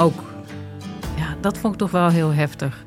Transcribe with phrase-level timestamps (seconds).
[0.00, 0.22] Ook.
[1.16, 2.84] Ja, dat vond ik toch wel heel heftig.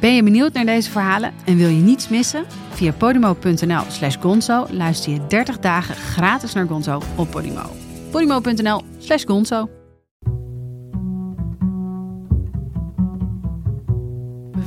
[0.00, 2.44] Ben je benieuwd naar deze verhalen en wil je niets missen?
[2.70, 7.62] Via podimo.nl slash gonzo luister je 30 dagen gratis naar Gonzo op Podimo.
[8.10, 9.68] podimo.nl slash gonzo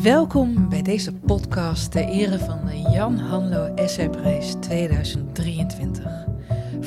[0.01, 6.25] Welkom bij deze podcast ter ere van de Jan Hanlo Essayprijs 2023.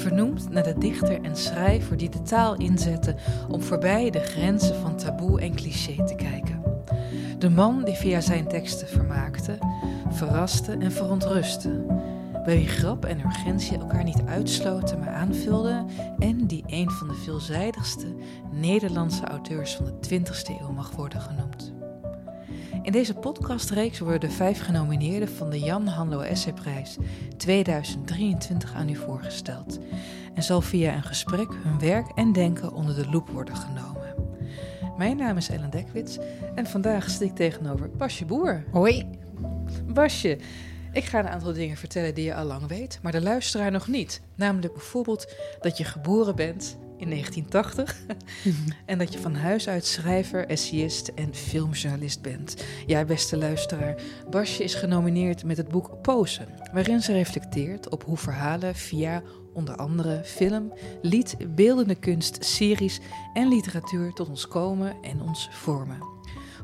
[0.05, 3.15] Vernoemd naar de dichter en schrijver die de taal inzette
[3.49, 6.63] om voorbij de grenzen van taboe en cliché te kijken.
[7.39, 9.59] De man die via zijn teksten vermaakte,
[10.11, 11.85] verraste en verontrustte.
[12.45, 15.87] Bij wie grap en urgentie elkaar niet uitsloten, maar aanvulden.
[16.19, 18.07] En die een van de veelzijdigste
[18.53, 21.74] Nederlandse auteurs van de 20e eeuw mag worden genoemd.
[22.85, 26.97] In deze podcastreeks worden de vijf genomineerden van de Jan Hanlo Essayprijs
[27.37, 29.79] 2023 aan u voorgesteld.
[30.35, 34.15] En zal via een gesprek hun werk en denken onder de loep worden genomen.
[34.97, 36.19] Mijn naam is Ellen Dekwits
[36.55, 38.65] en vandaag zit ik tegenover Basje Boer.
[38.71, 39.11] Hoi.
[39.87, 40.39] Basje,
[40.93, 43.89] ik ga een aantal dingen vertellen die je al lang weet, maar de luisteraar nog
[43.89, 44.21] niet.
[44.35, 48.01] Namelijk bijvoorbeeld dat je geboren bent in 1980
[48.87, 52.65] en dat je van huis uit schrijver, essayist en filmjournalist bent.
[52.87, 53.95] Ja, beste luisteraar,
[54.31, 59.77] Basje is genomineerd met het boek Posen, waarin ze reflecteert op hoe verhalen via onder
[59.77, 63.01] andere film, lied, beeldende kunst, series
[63.33, 66.14] en literatuur tot ons komen en ons vormen.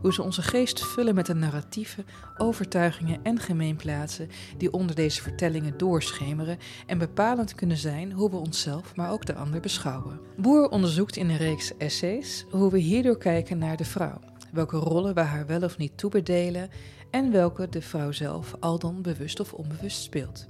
[0.03, 2.07] Hoe ze onze geest vullen met de narratieven,
[2.37, 8.97] overtuigingen en gemeenplaatsen die onder deze vertellingen doorschemeren en bepalend kunnen zijn hoe we onszelf,
[8.97, 10.21] maar ook de ander beschouwen.
[10.37, 14.21] Boer onderzoekt in een reeks essays hoe we hierdoor kijken naar de vrouw,
[14.53, 16.71] welke rollen we haar wel of niet toebedelen
[17.11, 20.47] en welke de vrouw zelf al dan bewust of onbewust speelt.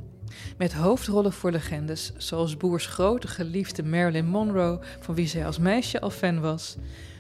[0.59, 6.01] Met hoofdrollen voor legendes zoals Boers grote geliefde Marilyn Monroe, van wie zij als meisje
[6.01, 6.77] al fan was,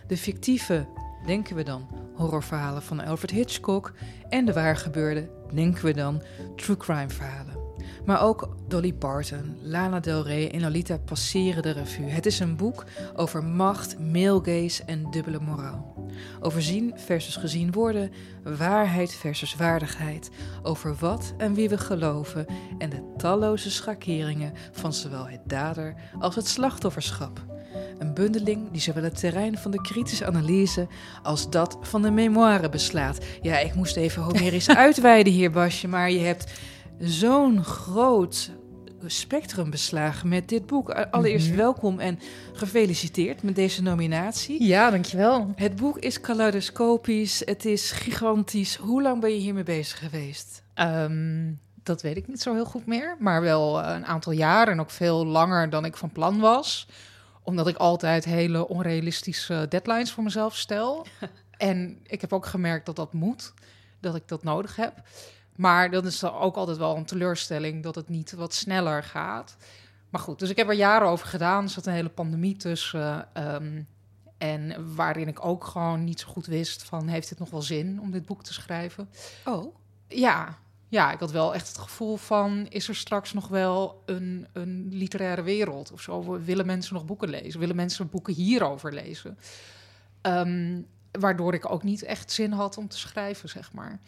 [0.06, 0.86] de fictieve,
[1.26, 3.92] denken we dan, horrorverhalen van Alfred Hitchcock
[4.28, 6.22] en de waargebeurde, denken we dan,
[6.56, 7.60] true crime verhalen.
[8.04, 12.06] Maar ook Dolly Parton, Lana Del Rey en Lolita passeren de revue.
[12.06, 12.84] Het is een boek
[13.16, 16.08] over macht, male gaze en dubbele moraal.
[16.40, 20.30] Over zien versus gezien worden, waarheid versus waardigheid.
[20.62, 22.46] Over wat en wie we geloven
[22.78, 27.44] en de talloze schakeringen van zowel het dader als het slachtofferschap.
[28.00, 30.86] Een bundeling die zowel het terrein van de kritische analyse
[31.22, 33.18] als dat van de memoire beslaat.
[33.42, 36.52] Ja, ik moest even homerisch uitweiden hier, Basje, maar je hebt
[36.98, 38.50] zo'n groot
[39.06, 40.90] spectrum beslagen met dit boek.
[40.90, 41.56] Allereerst Mhm.
[41.56, 42.18] welkom en
[42.52, 44.64] gefeliciteerd met deze nominatie.
[44.64, 45.52] Ja, dankjewel.
[45.56, 48.76] Het boek is kaleidoscopisch, het is gigantisch.
[48.76, 50.62] Hoe lang ben je hiermee bezig geweest?
[50.74, 51.52] Ehm,
[51.82, 54.80] dat weet ik niet zo heel goed meer, maar wel eh, een aantal jaar en
[54.80, 56.86] ook veel langer dan ik van plan was.
[57.42, 61.06] Omdat ik altijd hele onrealistische deadlines voor mezelf stel.
[61.56, 63.54] en ik heb ook gemerkt dat dat moet,
[64.00, 65.02] dat ik dat nodig heb.
[65.56, 69.56] Maar dat is dan ook altijd wel een teleurstelling dat het niet wat sneller gaat.
[70.10, 71.64] Maar goed, dus ik heb er jaren over gedaan.
[71.64, 73.28] Er zat een hele pandemie tussen.
[73.34, 73.82] ehm,
[74.38, 77.08] en waarin ik ook gewoon niet zo goed wist van...
[77.08, 79.10] heeft het nog wel zin om dit boek te schrijven?
[79.44, 79.76] Oh,
[80.08, 80.58] Ja,
[80.90, 82.66] ja, ik had wel echt het gevoel van...
[82.68, 86.40] is er straks nog wel een, een literaire wereld of zo?
[86.44, 87.60] Willen mensen nog boeken lezen?
[87.60, 89.38] Willen mensen boeken hierover lezen?
[90.20, 90.80] Ehm,
[91.10, 94.00] waardoor ik ook niet echt zin had om te schrijven, zeg maar.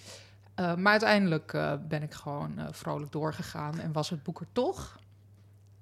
[0.54, 4.46] Eh, maar uiteindelijk eh, ben ik gewoon eh, vrolijk doorgegaan en was het boek er
[4.52, 5.00] toch.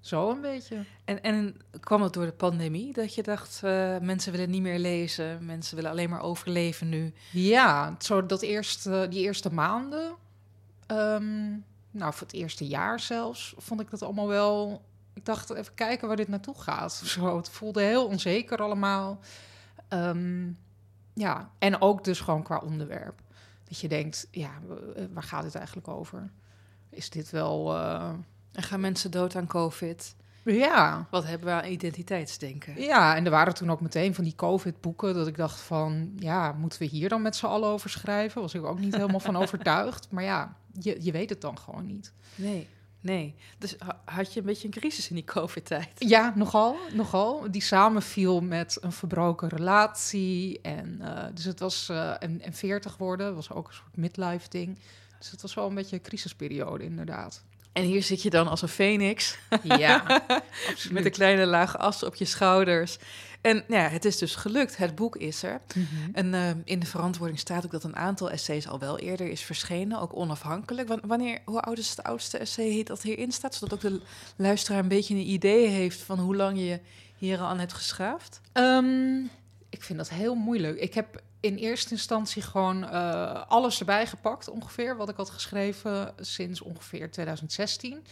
[0.01, 0.85] Zo een beetje.
[1.05, 3.63] en, en kwam het door de pandemie dat je dacht,
[4.03, 7.13] mensen willen niet meer lezen, mensen willen alleen maar overleven nu?
[7.33, 10.17] Ja, zo dat eerste, die eerste maanden,
[10.91, 11.49] ehm,
[11.91, 14.85] nou, voor het eerste jaar zelfs, vond ik dat allemaal wel.
[15.15, 16.93] Ik dacht even kijken waar dit naartoe gaat.
[16.93, 19.19] Zo, het voelde heel onzeker allemaal.
[19.89, 20.47] Ehm,
[21.15, 23.21] ja, en ook dus gewoon qua onderwerp.
[23.65, 26.31] Dat je denkt, ja, w- waar gaat het eigenlijk over?
[26.91, 27.75] Is dit wel.
[27.77, 28.13] eh,
[28.53, 30.15] En gaan mensen dood aan COVID?
[30.45, 32.81] Ja, Wat hebben we aan identiteitsdenken?
[32.83, 36.53] Ja, en er waren toen ook meteen van die COVID-boeken dat ik dacht van, ja,
[36.53, 38.41] moeten we hier dan met z'n allen over schrijven?
[38.41, 40.07] Was ik ook niet helemaal van overtuigd.
[40.11, 42.13] Maar ja, je, je weet het dan gewoon niet.
[42.35, 42.69] Nee.
[43.01, 43.35] nee.
[43.59, 45.89] Dus ha- had je een beetje een crisis in die COVID-tijd?
[45.95, 47.51] Ja, nogal, nogal.
[47.51, 50.61] Die samenviel met een verbroken relatie.
[50.61, 54.49] En, eh, dus het was, eh, en, en 40 worden, was ook een soort midlife
[54.49, 54.79] ding.
[55.19, 57.43] Dus het was wel een beetje een crisisperiode, inderdaad.
[57.73, 60.23] En hier zit je dan als een phoenix Ja,
[60.91, 62.99] met een kleine laag as op je schouders.
[63.41, 64.77] En nou ja, het is dus gelukt.
[64.77, 65.61] Het boek is er.
[65.75, 65.87] Mhm.
[66.13, 69.41] En eh, in de verantwoording staat ook dat een aantal essays al wel eerder is
[69.43, 70.89] verschenen, ook onafhankelijk.
[70.89, 73.55] Wan- Wanneer, hoe oud is het oudste essay dat hierin staat?
[73.55, 74.01] Zodat ook de
[74.37, 76.81] luisteraar een beetje een idee heeft van hoe lang je
[77.17, 78.41] hier al aan hebt geschaafd.
[78.53, 79.19] Ehm,
[79.71, 80.79] ik vind dat heel moeilijk.
[80.79, 86.15] Ik heb in eerste instantie gewoon eh, alles erbij gepakt, ongeveer, wat ik had geschreven
[86.21, 88.05] sinds ongeveer 2016.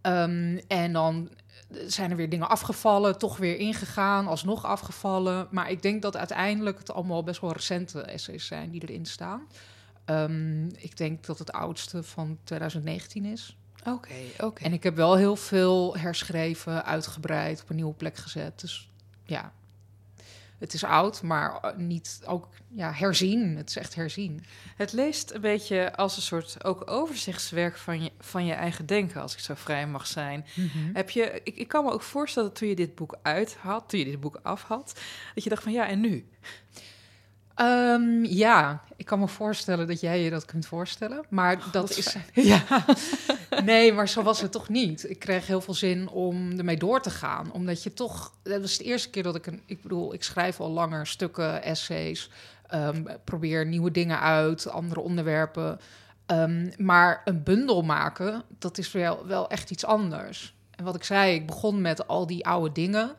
[0.00, 1.30] Ehm, en dan
[1.86, 5.48] zijn er weer dingen afgevallen, toch weer ingegaan, alsnog afgevallen.
[5.50, 9.46] Maar ik denk dat uiteindelijk het allemaal best wel recente essays zijn die erin staan.
[10.04, 13.56] Ehm, ik denk dat het oudste van 2019 is.
[13.86, 14.64] Oké, oké.
[14.64, 18.60] En ik heb wel heel veel herschreven, uitgebreid, op een nieuwe plek gezet.
[18.60, 18.90] Dus
[19.24, 19.52] ja,
[20.60, 23.56] het is oud, maar eh, niet ook ja, herzien.
[23.56, 24.44] Het is echt herzien.
[24.76, 29.20] Het leest een beetje als een soort ook overzichtswerk van je, van je eigen denken,
[29.20, 30.46] als ik zo vrij mag zijn.
[30.92, 33.88] Heb je, ik, ik kan me ook voorstellen dat toen je dit boek uit had,
[33.88, 35.00] toen je dit boek af had,
[35.34, 36.28] dat je dacht van ja, en nu?
[37.60, 41.24] Ehm, ja, ik kan me voorstellen dat jij je dat kunt voorstellen.
[41.28, 42.16] Maar dat wat is.
[42.34, 42.62] Ja.
[43.64, 45.10] Nee, maar zo was het toch niet.
[45.10, 47.52] Ik kreeg heel veel zin om ermee door te gaan.
[47.52, 48.32] Omdat je toch.
[48.42, 49.62] Dat was de eerste keer dat ik een.
[49.66, 52.30] Ik bedoel, ik schrijf al langer stukken, essays.
[52.66, 55.80] ehm, probeer nieuwe dingen uit, andere onderwerpen.
[56.26, 60.54] Ehm, maar een bundel maken, dat is wel, wel echt iets anders.
[60.76, 63.10] En wat ik zei, ik begon met al die oude dingen.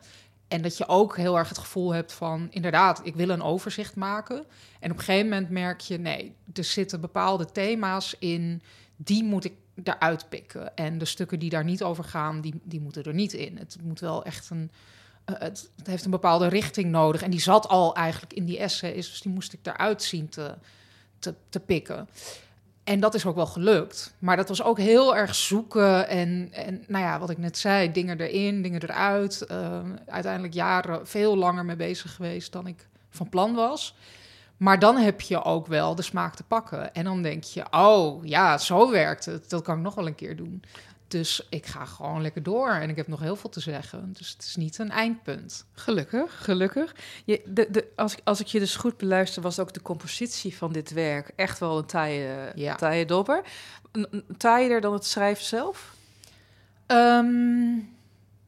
[0.52, 3.96] En dat je ook heel erg het gevoel hebt van, inderdaad, ik wil een overzicht
[3.96, 4.44] maken.
[4.80, 8.62] En op een gegeven moment merk je, nee, er zitten bepaalde thema's in,
[8.96, 9.52] die moet ik
[9.84, 10.76] eruit pikken.
[10.76, 13.58] En de stukken die daar niet over gaan, die, die moeten er niet in.
[13.58, 14.70] Het moet wel echt een,
[15.24, 17.22] eh, het, heeft een bepaalde richting nodig.
[17.22, 20.54] En die zat al eigenlijk in die essays, dus die moest ik eruit zien te,
[21.18, 22.08] te, te pikken.
[22.84, 24.14] En dat is ook wel gelukt.
[24.18, 26.08] Maar dat was ook heel erg zoeken.
[26.08, 29.44] En, en nou ja, wat ik net zei, dingen erin, dingen eruit.
[29.50, 33.96] Uh, uiteindelijk jaren veel langer mee bezig geweest dan ik van plan was.
[34.56, 36.94] Maar dan heb je ook wel de smaak te pakken.
[36.94, 39.50] En dan denk je, oh ja, zo werkt het.
[39.50, 40.62] Dat kan ik nog wel een keer doen.
[41.12, 42.70] Dus ik ga gewoon lekker door.
[42.70, 44.12] En ik heb nog heel veel te zeggen.
[44.12, 45.64] Dus het is niet een eindpunt.
[45.72, 46.94] Gelukkig, gelukkig.
[47.24, 50.56] Je, de, de, als, ik, als ik je dus goed beluister, was ook de compositie
[50.56, 52.74] van dit werk echt wel een taaie, Ja.
[52.74, 53.42] taaie dobber.
[54.36, 55.94] Taaier dan het schrijven zelf?
[56.86, 57.78] Ehm,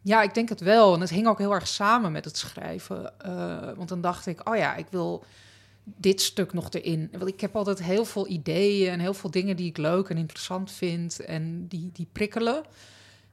[0.03, 0.95] ja, ik denk het wel.
[0.95, 3.21] En het hing ook heel erg samen met het schrijven.
[3.21, 5.25] Eh, want dan dacht ik, oh ja, ik wil
[5.85, 7.09] dit stuk nog erin.
[7.13, 10.17] Want ik heb altijd heel veel ideeën en heel veel dingen die ik leuk en
[10.17, 12.65] interessant vind en die, die prikkelen.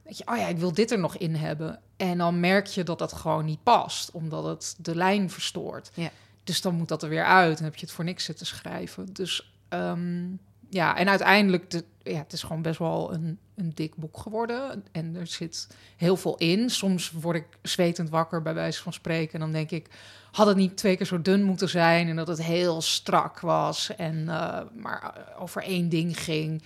[0.02, 1.80] Weet je, oh ja, ik wil dit er nog in hebben.
[1.96, 5.90] En dan merk je dat dat gewoon niet past, omdat het de lijn verstoort.
[5.94, 6.10] Ja.
[6.44, 9.12] Dus dan moet dat er weer uit en heb je het voor niks zitten schrijven.
[9.12, 10.26] Dus ehm,
[10.68, 14.84] ja, en uiteindelijk, de, ja, het is gewoon best wel een, een dik boek geworden.
[14.92, 16.70] En er zit heel veel in.
[16.70, 19.34] Soms word ik zwetend wakker, bij wijze van spreken.
[19.34, 19.88] En dan denk ik,
[20.32, 22.08] had het niet twee keer zo dun moeten zijn...
[22.08, 26.62] en dat het heel strak was en eh, maar over één ding ging...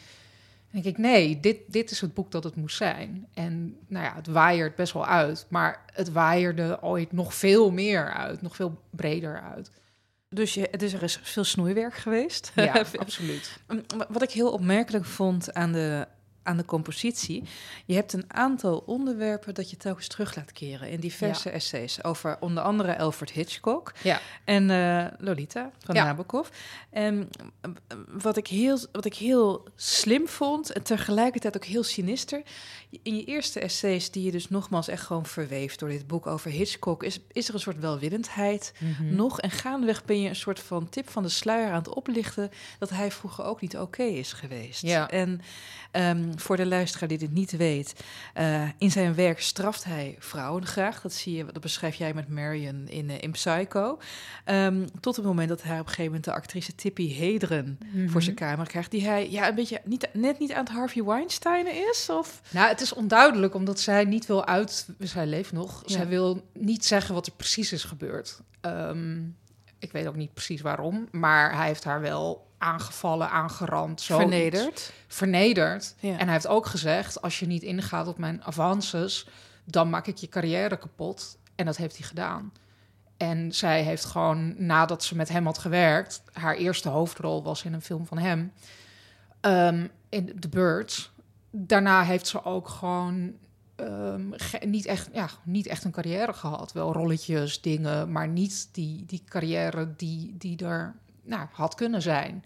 [0.70, 3.26] Denk ik, nee, dit, dit is het boek dat het moest zijn.
[3.34, 5.46] En nou ja, het waaiert best wel uit.
[5.48, 8.42] Maar het waaierde ooit nog veel meer uit.
[8.42, 9.70] Nog veel breder uit.
[10.28, 12.52] Dus je, het is, er is veel snoeiwerk geweest.
[12.54, 13.58] Ja, absoluut.
[14.08, 16.06] Wat ik heel opmerkelijk vond aan de,
[16.46, 17.42] aan de compositie.
[17.84, 22.04] Je hebt een aantal onderwerpen dat je telkens terug laat keren in diverse essays.
[22.04, 24.20] Over onder andere Alfred Hitchcock Ja.
[24.44, 26.04] en eh, Lolita van Ja.
[26.04, 26.48] Nabokov.
[26.90, 27.28] En
[27.60, 27.70] eh,
[28.08, 32.42] wat ik, heel, wat ik heel slim vond en tegelijkertijd ook heel sinister.
[33.02, 36.50] In je eerste essays, die je dus nogmaals echt gewoon verweeft door dit boek over
[36.50, 39.14] Hitchcock, is, is er een soort welwillendheid Mhm.
[39.14, 39.40] nog.
[39.40, 42.90] En gaandeweg ben je een soort van tip van de sluier aan het oplichten dat
[42.90, 44.82] hij vroeger ook niet oké is geweest.
[44.82, 45.10] Ja.
[45.10, 45.40] En
[45.90, 47.92] ehm, voor de luisteraar die dit niet weet,
[48.34, 51.00] eh, in zijn werk straft hij vrouwen graag.
[51.00, 53.98] Dat zie je, dat beschrijf jij met Marion in, eh, in Psycho.
[54.44, 58.08] Ehm, tot het moment dat hij op een gegeven moment de actrice Tippi Hedren Mhm.
[58.08, 61.04] voor zijn kamer krijgt, die hij ja een beetje niet, net niet aan het Harvey
[61.04, 64.88] Weinstein is, of Nou, het is onduidelijk omdat zij niet wil uit.
[64.98, 65.82] Zij leeft nog.
[65.86, 65.92] Ja.
[65.96, 68.40] Zij wil niet zeggen wat er precies is gebeurd.
[68.60, 69.18] Ehm,
[69.78, 74.92] ik weet ook niet precies waarom, maar hij heeft haar wel aangevallen, aangerand, zo vernederd.
[75.06, 75.94] vernederd.
[75.98, 76.18] Ja.
[76.18, 79.28] En hij heeft ook gezegd: als je niet ingaat op mijn avances,
[79.64, 81.38] dan maak ik je carrière kapot.
[81.54, 82.52] En dat heeft hij gedaan.
[83.16, 87.72] En zij heeft gewoon, nadat ze met hem had gewerkt, haar eerste hoofdrol was in
[87.72, 88.52] een film van hem,
[89.40, 91.14] ehm, in The Birds.
[91.50, 93.32] daarna heeft ze ook gewoon
[93.76, 94.30] ehm,
[94.66, 96.72] niet, echt, ja, niet echt een carrière gehad.
[96.72, 100.94] Wel rolletjes, dingen, maar niet die, die carrière die, die er
[101.26, 102.44] nou, had kunnen zijn.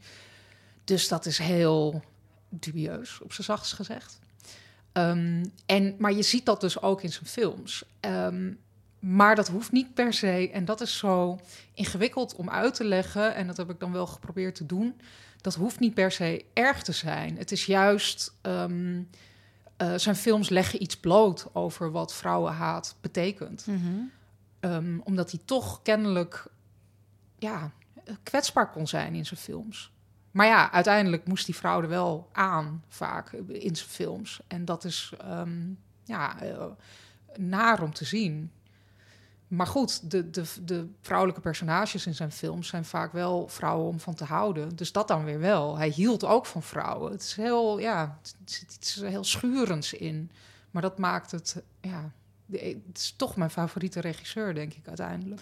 [0.85, 2.03] Dus dat is heel
[2.49, 4.19] dubieus, op zijn zachtst gezegd.
[4.93, 7.85] Ehm, en, maar je ziet dat dus ook in zijn films.
[8.01, 8.53] Ehm,
[8.99, 10.51] maar dat hoeft niet per se.
[10.53, 11.39] En dat is zo
[11.75, 13.35] ingewikkeld om uit te leggen.
[13.35, 15.01] En dat heb ik dan wel geprobeerd te doen.
[15.41, 17.37] Dat hoeft niet per se erg te zijn.
[17.39, 18.33] Het is juist.
[18.41, 19.03] ehm,
[19.77, 23.67] eh, zijn films leggen iets bloot over wat vrouwenhaat betekent.
[24.61, 26.47] Ehm, omdat hij toch kennelijk
[27.39, 27.73] ja,
[28.23, 29.93] kwetsbaar kon zijn in zijn films.
[30.31, 34.41] Maar ja, uiteindelijk moest die vrouw er wel aan, vaak in zijn films.
[34.47, 35.73] En dat is ehm,
[36.05, 36.67] ja, eh,
[37.37, 38.53] naar om te zien.
[39.49, 44.01] Maar goed, de, de, de vrouwelijke personages in zijn films zijn vaak wel vrouwen om
[44.01, 44.77] van te houden.
[44.77, 45.77] Dus dat dan weer wel.
[45.77, 47.13] Hij hield ook van vrouwen.
[47.13, 50.31] Het is heel, ja, het zit iets heel schurends in.
[50.71, 52.13] Maar dat maakt het, ja,
[52.51, 55.41] het is toch mijn favoriete regisseur, denk ik uiteindelijk.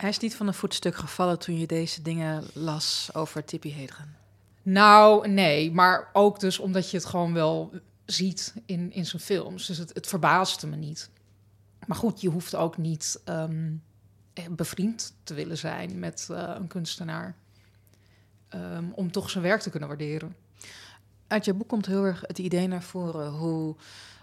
[0.00, 4.16] Hij is niet van een voetstuk gevallen toen je deze dingen las over Tippi Hedren.
[4.62, 7.72] Nou, nee, maar ook dus omdat je het gewoon wel
[8.04, 9.66] ziet in, in zijn films.
[9.66, 11.10] Dus het, het verbaasde me niet.
[11.86, 13.72] Maar goed, je hoeft ook niet ehm,
[14.32, 17.34] eh, bevriend te willen zijn met eh, een kunstenaar.
[18.48, 20.36] ehm, om toch zijn werk te kunnen waarderen.
[21.26, 23.76] Uit je boek komt heel erg het idee naar voren hoe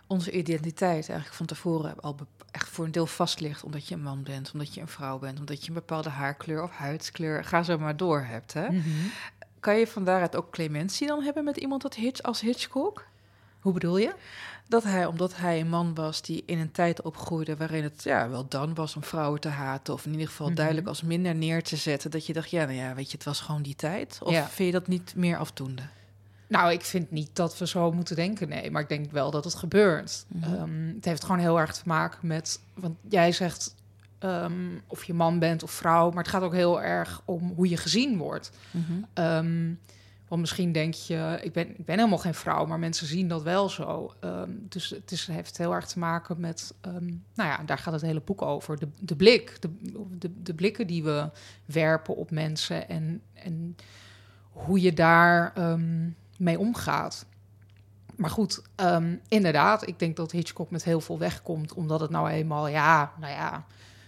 [0.08, 2.16] onze identiteit eigenlijk van tevoren al
[2.52, 3.64] echt voor een deel vast ligt.
[3.64, 6.64] Omdat je een man bent, omdat je een vrouw bent, omdat je een bepaalde haarkleur
[6.64, 8.54] of huidskleur, ga zo maar door hebt.
[8.54, 8.68] Hè?
[9.60, 13.06] Kan je van daaruit ook clementie dan hebben met iemand dat Hitch, als Hitchcock?
[13.60, 14.14] Hoe bedoel je?
[14.68, 18.30] Dat hij, omdat hij een man was die in een tijd opgroeide waarin het ja,
[18.30, 20.56] wel dan was om vrouwen te haten, of in ieder geval Mhm.
[20.56, 23.26] duidelijk als minder neer te zetten, dat je dacht, ja, nou ja, weet je, het
[23.26, 24.20] was gewoon die tijd.
[24.24, 24.48] Of Ja.
[24.48, 25.82] vind je dat niet meer afdoende?
[26.48, 28.72] Nou, ik vind niet dat we zo moeten denken, nee.
[28.72, 30.26] Maar ik denk wel dat het gebeurt.
[30.28, 30.54] Mhm.
[30.54, 32.60] Ehm, het heeft gewoon heel erg te maken met...
[32.74, 33.76] Want jij zegt
[34.20, 34.54] ehm,
[34.88, 36.10] of je man bent of vrouw...
[36.10, 38.52] maar het gaat ook heel erg om hoe je gezien wordt.
[39.14, 39.74] Ehm,
[40.28, 43.44] want misschien denk je, ik ben, ik ben helemaal geen vrouw, maar mensen zien dat
[43.44, 44.14] wel zo.
[44.60, 48.22] Dus het is, heeft heel erg te maken met, nou ja, daar gaat het hele
[48.22, 48.80] boek over.
[48.80, 49.70] De, de blik, de,
[50.20, 51.30] de, de blikken die we
[51.66, 53.76] werpen op mensen en, en
[54.52, 55.54] hoe je daar
[56.38, 57.26] mee omgaat.
[58.16, 62.30] Maar goed, ehm, inderdaad, ik denk dat Hitchcock met heel veel wegkomt, omdat het nou
[62.30, 63.66] eenmaal, ja, nou ja,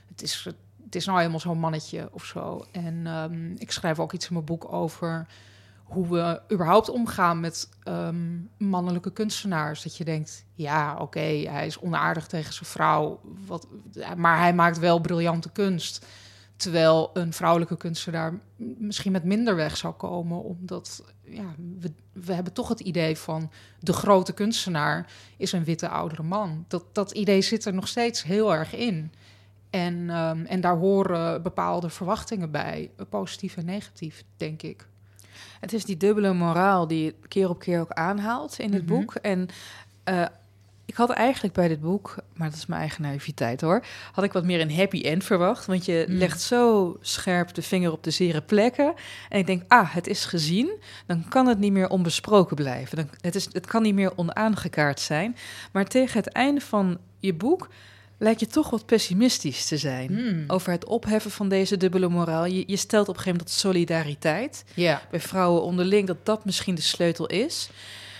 [0.08, 0.48] het is,
[0.84, 2.66] het is nou eenmaal zo'n mannetje of zo.
[2.72, 5.28] En ehm, ik schrijf ook iets in mijn boek over
[5.84, 9.84] hoe we überhaupt omgaan met ehm, mannelijke kunstenaars.
[9.84, 13.68] Dat je denkt, ja, oké, hij is onaardig tegen zijn vrouw, wat,
[14.16, 16.06] maar hij maakt wel briljante kunst.
[16.60, 18.40] Terwijl een vrouwelijke kunstenaar
[18.78, 23.52] misschien met minder weg zou komen, omdat ja, we, we hebben toch het idee van
[23.80, 26.66] de grote kunstenaar is een witte oudere man.
[26.68, 29.12] Dat, dat idee zit er nog steeds heel erg in.
[29.70, 34.88] En, ehm, en daar horen bepaalde verwachtingen bij, positief en negatief, denk ik.
[35.60, 38.94] Het is die dubbele moraal die je keer op keer ook aanhaalt in het Mhm.
[38.94, 39.16] boek.
[39.16, 39.48] En
[40.04, 40.26] eh,
[40.90, 44.34] ik had eigenlijk bij dit boek, maar dat is mijn eigen naïviteit hoor, had ik
[44.34, 45.66] wat meer een happy end verwacht.
[45.66, 46.18] Want je Mm.
[46.18, 48.94] legt zo scherp de vinger op de zere plekken.
[49.30, 50.72] En ik denk, ah, het is gezien.
[51.06, 52.98] Dan kan het niet meer onbesproken blijven.
[52.98, 55.36] Dan, het, is, het kan niet meer onaangekaart zijn.
[55.72, 57.68] Maar tegen het einde van je boek
[58.18, 60.08] lijkt je toch wat pessimistisch te zijn.
[60.08, 60.44] Hmm.
[60.48, 62.46] Over het opheffen van deze dubbele moraal.
[62.46, 64.64] Je, je stelt op een gegeven moment dat solidariteit
[65.12, 67.70] bij vrouwen onderling, dat dat misschien de sleutel is.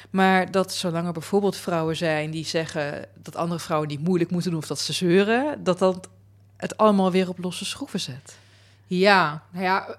[0.10, 4.52] Maar dat zolang er bijvoorbeeld vrouwen zijn die zeggen dat andere vrouwen die moeilijk moeten
[4.52, 6.10] doen of dat ze zeuren, dat dat
[6.58, 8.38] het allemaal weer op losse schroeven zet.
[8.86, 9.96] Ja, nou ja,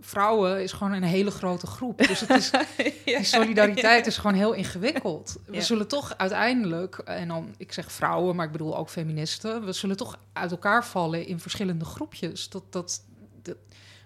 [0.00, 1.98] vrouwen is gewoon een hele grote groep.
[1.98, 2.50] Dus het is,
[3.04, 5.36] die solidariteit is gewoon heel ingewikkeld.
[5.46, 5.60] We Ja.
[5.60, 9.96] zullen toch uiteindelijk, en dan, ik zeg vrouwen, maar ik bedoel ook feministen, we zullen
[9.96, 12.48] toch uit elkaar vallen in verschillende groepjes.
[12.48, 13.02] Dat, dat,
[13.42, 13.56] dat,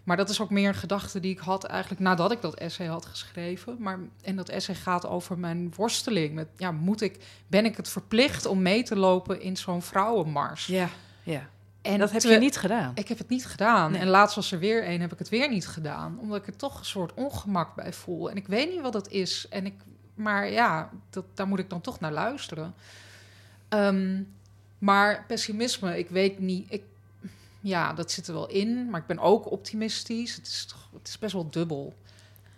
[0.09, 2.87] maar dat is ook meer een gedachte die ik had eigenlijk nadat ik dat essay
[2.87, 3.77] had geschreven.
[3.79, 7.89] Maar, en dat essay gaat over mijn worsteling met, ja, moet ik, ben ik het
[7.89, 10.67] verplicht om mee te lopen in zo'n vrouwenmars?
[10.67, 10.89] Ja,
[11.23, 11.49] ja.
[11.83, 12.93] En dat heb je niet gedaan.
[12.95, 13.91] ik heb het niet gedaan.
[13.91, 14.01] Nee.
[14.01, 16.19] En laatst was er weer een, heb ik het weer niet gedaan.
[16.21, 18.31] Omdat ik er toch een soort ongemak bij voel.
[18.31, 19.47] En ik weet niet wat het is.
[19.51, 19.75] En ik,
[20.15, 22.75] maar ja, dat, daar moet ik dan toch naar luisteren.
[23.69, 24.23] Ehm,
[24.79, 26.67] maar pessimisme, ik weet niet.
[26.73, 26.83] Ik,
[27.61, 28.91] ja, dat zit er wel in.
[28.91, 30.35] Maar ik ben ook optimistisch.
[30.37, 31.95] Het is, toch, het is best wel dubbel,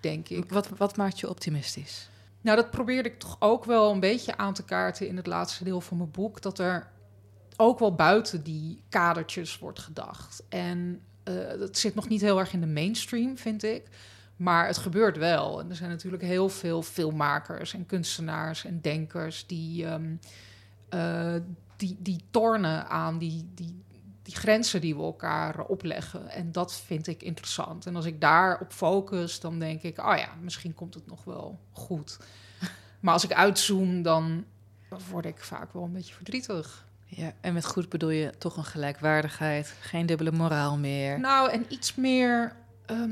[0.00, 0.50] denk ik.
[0.50, 2.08] Wat, wat maakt je optimistisch?
[2.40, 5.64] Nou, dat probeerde ik toch ook wel een beetje aan te kaarten in het laatste
[5.64, 6.42] deel van mijn boek.
[6.42, 6.90] Dat er
[7.56, 10.42] ook wel buiten die kadertjes wordt gedacht.
[10.48, 13.88] En eh dat zit nog niet heel erg in de mainstream, vind ik.
[14.36, 15.60] Maar het gebeurt wel.
[15.60, 20.14] En er zijn natuurlijk heel veel filmmakers en kunstenaars en denkers die, ehm,
[20.88, 21.34] eh,
[21.76, 23.84] die, die tornen aan die, die,
[24.30, 26.28] die grenzen die we elkaar opleggen.
[26.28, 27.86] En dat vind ik interessant.
[27.86, 31.58] En als ik daarop focus, dan denk ik, oh ja, misschien komt het nog wel
[31.72, 32.18] goed.
[33.00, 34.44] Maar als ik uitzoom, dan
[35.10, 36.84] word ik vaak wel een beetje verdrietig.
[37.06, 41.20] Ja, en met goed bedoel je toch een gelijkwaardigheid, geen dubbele moraal meer.
[41.20, 42.52] Nou, en iets meer.
[42.86, 43.10] ehm,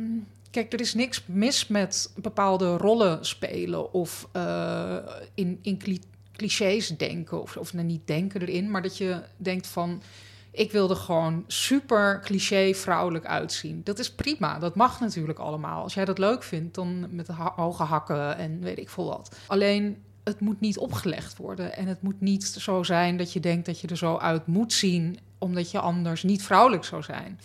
[0.50, 4.96] kijk, er is niks mis met bepaalde rollen spelen of eh,
[5.34, 7.42] in, in cli- clichés denken.
[7.42, 10.02] Of, of nou, niet denken erin, maar dat je denkt van.
[10.50, 13.80] Ik wilde gewoon super cliché vrouwelijk uitzien.
[13.84, 14.58] Dat is prima.
[14.58, 15.82] Dat mag natuurlijk allemaal.
[15.82, 19.36] Als jij dat leuk vindt, dan met hoge hakken en weet ik veel wat.
[19.46, 21.76] Alleen het moet niet opgelegd worden.
[21.76, 24.72] En het moet niet zo zijn dat je denkt dat je er zo uit moet
[24.72, 27.40] zien, omdat je anders niet vrouwelijk zou zijn.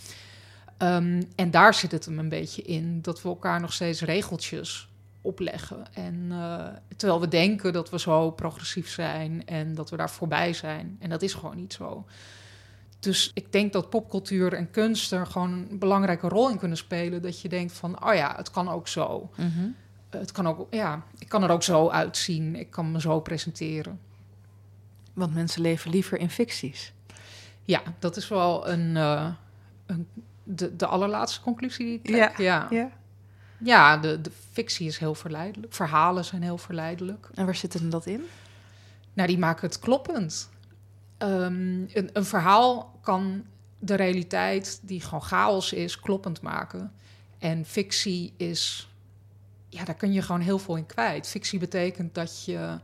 [0.78, 4.88] Ehm, en daar zit het hem een beetje in, dat we elkaar nog steeds regeltjes
[5.22, 5.94] opleggen.
[5.94, 6.66] En eh,
[6.98, 10.98] terwijl we denken dat we zo progressief zijn en dat we daar voorbij zijn.
[11.00, 12.06] En dat is gewoon niet zo.
[13.04, 17.22] Dus ik denk dat popcultuur en kunst er gewoon een belangrijke rol in kunnen spelen.
[17.22, 19.30] Dat je denkt van, oh ja, het kan ook zo.
[19.36, 19.68] Mhm.
[20.10, 22.56] Het kan ook, ja, ik kan er ook zo uitzien.
[22.56, 24.00] Ik kan me zo presenteren.
[25.14, 26.94] Want mensen leven liever in ficties.
[27.64, 29.30] Ja, dat is wel een, eh,
[29.86, 30.08] een
[30.44, 32.38] de, de allerlaatste conclusie die ik trek.
[32.38, 32.92] Ja, ja.
[33.58, 33.98] Ja.
[33.98, 35.74] de, de fictie is heel verleidelijk.
[35.74, 37.30] Verhalen zijn heel verleidelijk.
[37.34, 38.24] En waar zit hem dat in?
[39.14, 40.50] Nou, die maken het kloppend.
[41.24, 43.44] Ehm, een, een verhaal kan
[43.80, 46.92] de realiteit, die gewoon chaos is, kloppend maken.
[47.40, 48.90] En fictie is,
[49.70, 51.28] ja, daar kun je gewoon heel veel in kwijt.
[51.28, 52.80] Fictie betekent dat je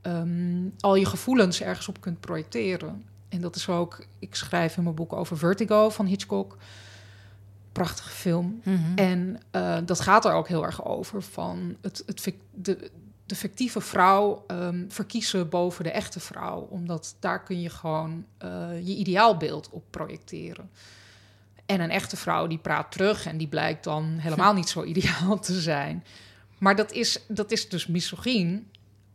[0.00, 3.04] ehm, al je gevoelens ergens op kunt projecteren.
[3.28, 6.56] En dat is ook, ik schrijf in mijn boek over Vertigo van Hitchcock.
[7.72, 8.60] Prachtige film.
[8.62, 8.94] Mhm.
[8.94, 11.22] En eh, dat gaat er ook heel erg over.
[11.22, 12.90] Van het, het, de,
[13.40, 16.60] de vrouw ehm, verkiezen boven de echte vrouw.
[16.60, 20.70] Omdat daar kun je gewoon eh, je ideaalbeeld op projecteren.
[21.66, 25.38] En een echte vrouw die praat terug en die blijkt dan helemaal niet zo ideaal
[25.38, 26.04] te zijn.
[26.58, 28.70] Maar dat is, dat is dus misogyn.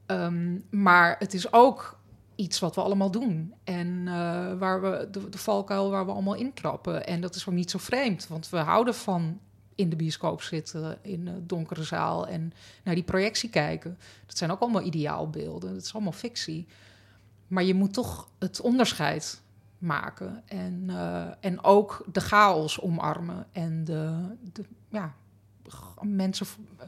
[0.06, 2.00] Ehm, maar het is ook
[2.36, 3.54] iets wat we allemaal doen.
[3.64, 4.14] En eh,
[4.58, 7.06] waar we de, de valkuil waar we allemaal intrappen.
[7.06, 9.40] En dat is ook niet zo vreemd, want we houden van
[9.80, 13.98] in de bioscoop zitten, in een donkere zaal en naar die projectie kijken.
[14.26, 15.74] Dat zijn ook allemaal ideaalbeelden.
[15.74, 16.68] Dat is allemaal fictie.
[17.48, 19.42] Maar je moet toch het onderscheid
[19.78, 20.44] maken.
[20.46, 23.48] En, eh, en ook de chaos omarmen.
[23.52, 25.14] En de, de ja,
[26.02, 26.46] mensen
[26.78, 26.88] eh,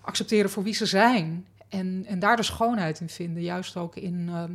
[0.00, 1.46] accepteren voor wie ze zijn.
[1.68, 3.42] En, en daar de schoonheid in vinden.
[3.42, 4.52] Juist ook in ehm,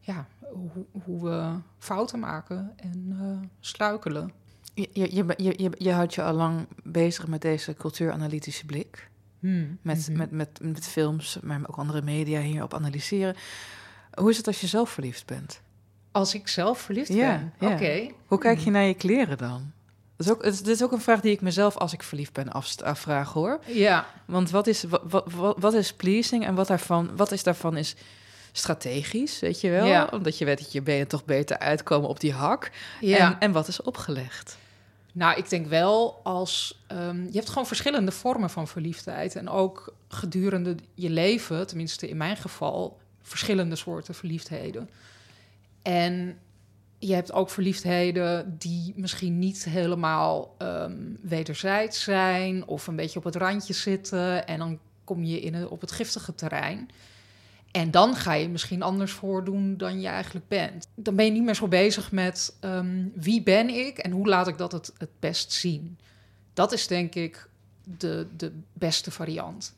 [0.00, 4.32] ja, hoe, hoe we fouten maken en eh, struikelen.
[4.74, 9.08] Je, je, je, je, je, houdt je al lang bezig met deze cultuuranalytische blik.
[9.38, 10.16] Met, Mhm.
[10.18, 13.36] met, met, met films, maar ook andere media hierop analyseren.
[14.14, 15.60] Hoe is het als je zelf verliefd bent?
[16.12, 17.68] Als ik zelf verliefd Ja, ben?
[17.68, 17.74] ja.
[17.74, 18.10] Oké.
[18.26, 19.72] Hoe kijk je naar je kleren dan?
[20.16, 22.48] Dat is ook, dit is ook een vraag die ik mezelf als ik verliefd ben
[22.82, 23.58] afvraag hoor.
[23.66, 24.06] Ja.
[24.24, 27.94] Want wat is, wat, wat, wat is pleasing en wat, daarvan, wat is daarvan is
[28.52, 29.86] strategisch, weet je wel?
[29.86, 30.08] Ja.
[30.12, 32.70] Omdat je weet dat je benen toch beter uitkomen op die hak.
[33.00, 33.18] ja.
[33.32, 34.56] En, en wat is opgelegd?
[35.14, 36.82] Nou, ik denk wel als...
[36.86, 39.36] ehm, je hebt gewoon verschillende vormen van verliefdheid.
[39.36, 42.98] En ook gedurende je leven, tenminste in mijn geval...
[43.22, 44.90] verschillende soorten verliefdheden.
[45.82, 46.38] En
[46.98, 52.66] je hebt ook verliefdheden die misschien niet helemaal ehm, wederzijds zijn...
[52.66, 54.46] of een beetje op het randje zitten.
[54.46, 56.88] En dan kom je in op het giftige terrein...
[57.74, 60.86] En dan ga je misschien anders voordoen dan je eigenlijk bent.
[60.94, 64.48] Dan ben je niet meer zo bezig met ehm, wie ben ik en hoe laat
[64.48, 65.98] ik dat het, het best zien.
[66.52, 67.48] Dat is denk ik
[67.84, 69.74] de, de beste variant.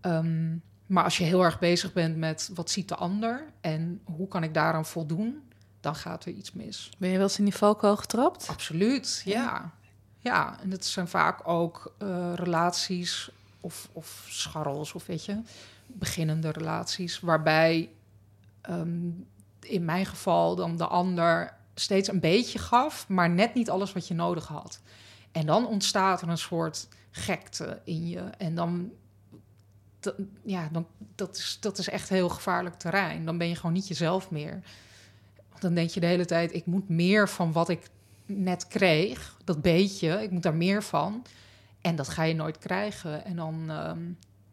[0.00, 4.28] Ehm, maar als je heel erg bezig bent met wat ziet de ander en hoe
[4.28, 5.42] kan ik daaraan voldoen,
[5.80, 6.90] dan gaat er iets mis.
[6.98, 8.48] Ben je wel eens in die valkuil getrapt?
[8.48, 9.72] Absoluut, ja.
[10.18, 15.40] Ja, en dat zijn vaak ook eh, relaties of, of scharrels of weet je,
[15.92, 17.90] beginnende relaties, waarbij
[18.60, 19.10] ehm,
[19.60, 24.08] in mijn geval dan de ander steeds een beetje gaf, maar net niet alles wat
[24.08, 24.80] je nodig had.
[25.32, 28.20] En dan ontstaat er een soort gekte in je.
[28.20, 28.90] En dan,
[30.44, 33.24] ja, dan, dat, is, dat is echt heel gevaarlijk terrein.
[33.24, 34.60] Dan ben je gewoon niet jezelf meer.
[35.58, 37.90] Dan denk je de hele tijd, ik moet meer van wat ik
[38.26, 39.36] net kreeg.
[39.44, 41.24] Dat beetje, ik moet daar meer van.
[41.80, 43.24] En dat ga je nooit krijgen.
[43.24, 44.00] En dan, ehm,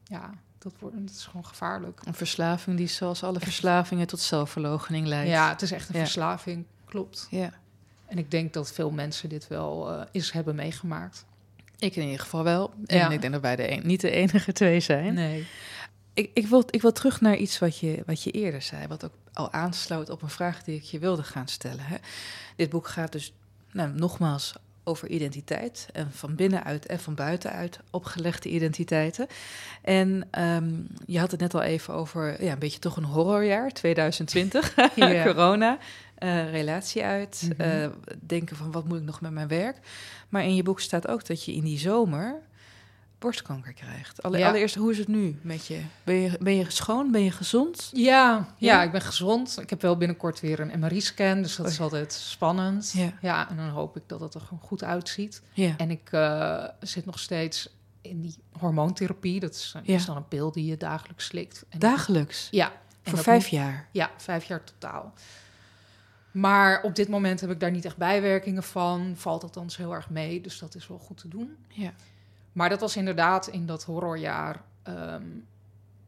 [0.04, 0.34] ja,
[0.72, 2.02] dat, wordt, dat is gewoon gevaarlijk.
[2.06, 5.30] Een verslaving die zoals alle verslavingen tot zelfverloochening leidt.
[5.30, 6.02] Ja, het is echt een Ja.
[6.02, 7.28] verslaving, klopt.
[7.30, 7.50] ja.
[8.06, 11.26] En ik denk dat veel mensen dit wel eh eens hebben meegemaakt.
[11.80, 12.74] Ik in ieder geval wel.
[12.86, 13.10] En Ja.
[13.10, 15.14] ik denk dat wij de een, niet de enige twee zijn.
[15.14, 15.48] Nee.
[16.14, 19.06] Ik, ik, wil, ik wil terug naar iets wat je, wat je eerder zei, wat
[19.06, 21.86] ook al aansloot op een vraag die ik je wilde gaan stellen.
[21.86, 21.96] Hè.
[22.56, 23.34] Dit boek gaat dus
[23.72, 24.54] nou, nogmaals
[24.88, 25.88] over identiteit.
[25.94, 29.28] En van binnenuit en van buitenuit opgelegde identiteiten.
[29.82, 30.74] En ehm,
[31.06, 35.24] je had het net al even over ja, een beetje toch een horrorjaar, 2020, Ja.
[35.24, 35.78] corona.
[36.16, 37.62] eh, relatie uit, Mhm.
[37.62, 37.88] eh,
[38.26, 39.78] denken van wat moet ik nog met mijn werk.
[40.30, 42.42] Maar in je boek staat ook dat je in die zomer
[43.26, 44.20] borstkanker krijgt.
[44.22, 44.30] Ja.
[44.30, 45.82] Allereerst, hoe is het nu met je?
[46.04, 46.38] Ben, je?
[46.40, 47.12] ben je schoon?
[47.12, 47.90] Ben je gezond?
[47.94, 48.84] Ja, ja, Ja?
[48.84, 49.60] ik ben gezond.
[49.62, 52.92] Ik heb wel binnenkort weer een MRI-scan, dus dat Oh is altijd spannend.
[52.96, 53.14] Ja.
[53.22, 55.42] Ja, en dan hoop ik dat het er gewoon goed uitziet.
[55.54, 55.74] Ja.
[55.78, 57.70] En ik eh, zit nog steeds
[58.02, 59.40] in die hormoontherapie.
[59.40, 61.66] Dat is, dan een pil die je dagelijks slikt.
[61.70, 62.48] En Dagelijks?
[62.52, 62.66] Ja.
[62.72, 62.72] en
[63.04, 63.88] Voor dat vijf moet- jaar?
[63.92, 65.14] Ja, vijf jaar totaal.
[66.32, 69.14] Maar op dit moment heb ik daar niet echt bijwerkingen van.
[69.16, 71.56] Valt althans heel erg mee, dus dat is wel goed te doen.
[71.68, 71.94] Ja.
[72.56, 74.62] Maar dat was inderdaad in dat horrorjaar.
[74.84, 75.24] ehm,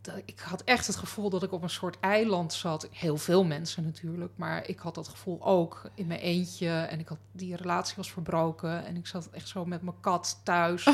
[0.02, 2.88] dat, ik had echt het gevoel dat ik op een soort eiland zat.
[2.92, 6.70] Heel veel mensen natuurlijk, maar ik had dat gevoel ook in mijn eentje.
[6.70, 8.86] En ik had, die relatie was verbroken.
[8.86, 10.90] En ik zat echt zo met mijn kat thuis.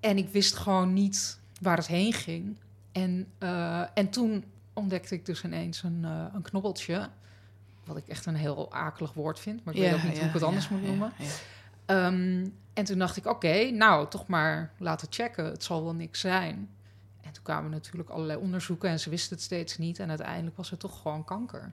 [0.00, 2.58] En ik wist gewoon niet waar het heen ging.
[2.92, 7.08] En, eh, en toen ontdekte ik dus ineens een, eh, een knobbeltje.
[7.84, 9.64] Wat ik echt een heel akelig woord vind.
[9.64, 11.12] Maar ik weet ook niet hoe ik het anders moet noemen.
[11.18, 11.26] ja.
[12.80, 15.44] En toen dacht ik, oké, nou, toch maar laten checken.
[15.44, 16.70] Het zal wel niks zijn.
[17.20, 19.98] En toen kwamen natuurlijk allerlei onderzoeken en ze wisten het steeds niet.
[19.98, 21.72] En uiteindelijk was het toch gewoon kanker.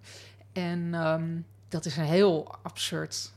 [0.51, 3.31] En ehm, dat is een heel absurd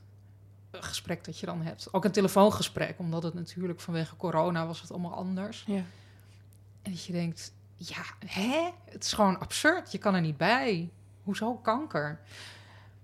[0.71, 1.89] gesprek dat je dan hebt.
[1.93, 5.65] Ook een telefoongesprek, omdat het natuurlijk vanwege corona was het allemaal anders.
[5.67, 5.85] Ja.
[6.83, 8.71] En dat je denkt, ja, hè?
[8.85, 9.93] Het is gewoon absurd.
[9.93, 10.91] Je kan er niet bij.
[11.23, 12.21] Hoezo kanker?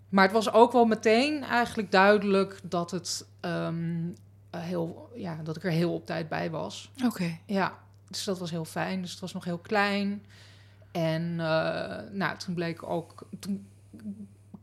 [0.08, 4.24] Maar het was ook wel meteen eigenlijk duidelijk dat het ehm, eh,
[4.56, 6.90] heel, ja, dat ik er heel op tijd bij was.
[7.04, 7.38] Oké.
[7.46, 9.00] Ja, dus dat was heel fijn.
[9.00, 10.24] Dus het was nog heel klein.
[10.90, 13.66] En eh, nou, toen bleek ook, toen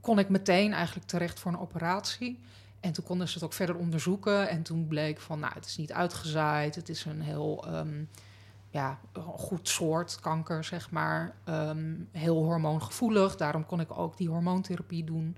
[0.02, 2.40] kon ik meteen eigenlijk terecht voor een operatie.
[2.80, 4.50] En toen konden ze het ook verder onderzoeken.
[4.50, 6.76] En toen bleek van, nou, het is niet uitgezaaid.
[6.76, 8.04] Het is een heel ehm,
[8.70, 11.36] ja, een goed soort kanker, zeg maar.
[11.44, 13.36] Ehm, heel hormoongevoelig.
[13.36, 15.38] Daarom kon ik ook die hormoontherapie doen.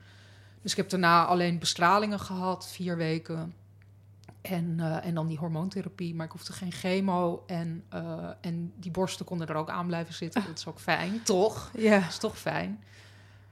[0.61, 3.53] Dus ik heb daarna alleen bestralingen gehad, vier weken.
[4.49, 6.15] En, eh, en dan die hormoontherapie.
[6.15, 7.43] Maar ik hoefde geen chemo.
[7.47, 10.43] En, eh, en die borsten konden er ook aan blijven zitten.
[10.47, 11.71] Dat is ook fijn, toch?
[11.77, 11.99] Ja.
[11.99, 12.83] Dat is toch fijn.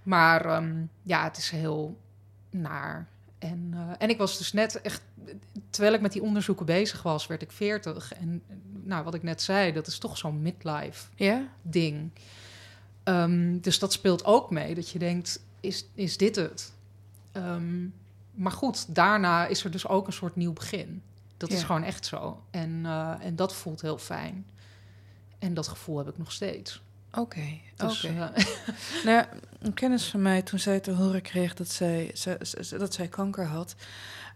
[0.03, 1.97] Maar ehm, ja, het is heel
[2.49, 3.07] naar.
[3.39, 5.01] En, eh, en ik was dus net echt...
[5.69, 8.13] Terwijl ik met die onderzoeken bezig was, werd ik 40.
[8.13, 8.43] En
[8.83, 11.07] nou, wat ik net zei, dat is toch zo'n midlife
[11.61, 12.11] ding.
[13.03, 14.75] Ehm, dus dat speelt ook mee.
[14.75, 16.73] Dat je denkt, is, is dit het?
[17.31, 17.85] Ehm,
[18.33, 21.01] maar goed, daarna is er dus ook een soort nieuw begin.
[21.37, 22.43] Dat is gewoon echt zo.
[22.51, 24.45] En, eh, en dat voelt heel fijn.
[25.39, 26.81] En dat gevoel heb ik nog steeds.
[27.13, 27.59] Oké.
[27.75, 28.31] Dus, Oké.
[28.35, 28.45] eh,
[29.05, 29.25] Nou,
[29.59, 33.07] een kennis van mij, toen zij te horen kreeg dat zij, ze- ze- dat zij
[33.07, 33.75] kanker had,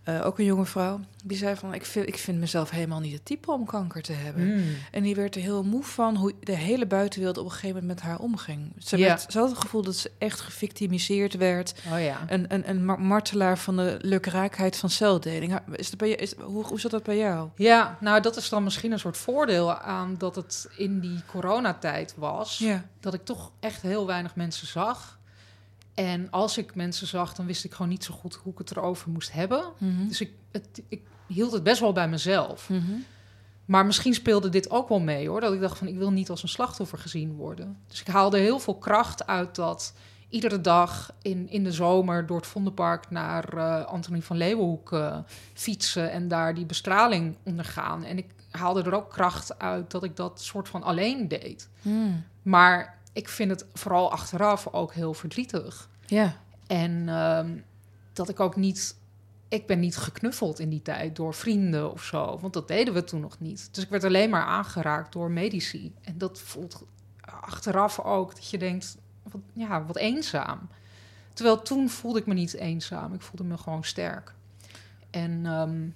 [0.08, 3.14] eh, ook een jonge vrouw, die zei van, ik vind, ik vind mezelf helemaal niet
[3.14, 4.56] het type om kanker te hebben.
[4.56, 4.64] mm.
[4.92, 7.94] En die werd er heel moe van hoe de hele buitenwereld op een gegeven moment
[8.00, 8.72] met haar omging.
[8.80, 11.74] Ze, werd, ze had het gevoel dat ze echt gevictimiseerd werd.
[11.94, 12.20] Oh ja.
[12.28, 15.60] Een, een, een mar- martelaar van de lukraakheid van celdeling.
[15.72, 17.50] Is dat bij je, is, hoe, hoe zat dat bij jou?
[17.56, 22.14] Ja, nou dat is dan misschien een soort voordeel aan dat het in die coronatijd
[22.18, 22.58] was.
[23.00, 25.17] Dat ik toch echt heel weinig mensen zag.
[25.98, 28.72] En als ik mensen zag, dan wist ik gewoon niet zo goed hoe ik het
[28.72, 29.64] erover moest hebben.
[29.78, 30.08] Mhm.
[30.08, 32.70] Dus ik, het, ik hield het best wel bij mezelf.
[32.70, 32.92] Mhm.
[33.66, 35.42] Maar misschien speelde dit ook wel mee hoor.
[35.42, 37.78] Dat ik dacht van ik wil niet als een slachtoffer gezien worden.
[37.88, 39.94] Dus ik haalde heel veel kracht uit dat
[40.30, 45.18] iedere dag in, in de zomer door het Vondelpark naar eh Antonie van Leeuwenhoek eh,
[45.54, 48.04] fietsen en daar die bestraling ondergaan.
[48.04, 51.70] En ik haalde er ook kracht uit dat ik dat soort van alleen deed.
[51.82, 52.24] Hmm.
[52.42, 55.90] Maar ik vind het vooral achteraf ook heel verdrietig.
[56.06, 56.36] Ja.
[56.68, 57.58] En ehm,
[58.14, 58.96] dat ik ook niet.
[59.48, 62.40] Ik ben niet geknuffeld in die tijd door vrienden of zo.
[62.40, 63.70] Want dat deden we toen nog niet.
[63.72, 65.94] Dus ik werd alleen maar aangeraakt door medici.
[66.02, 66.84] En dat voelt
[67.22, 70.70] achteraf ook dat je denkt: wat, ja, wat eenzaam.
[71.34, 73.14] Terwijl toen voelde ik me niet eenzaam.
[73.14, 74.34] Ik voelde me gewoon sterk.
[75.10, 75.90] En ehm,